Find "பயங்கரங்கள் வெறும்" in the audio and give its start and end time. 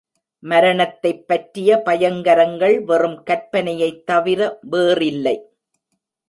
1.77-3.23